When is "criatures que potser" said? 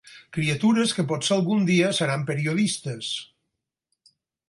0.37-1.35